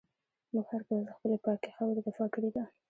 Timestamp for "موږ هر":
0.53-0.81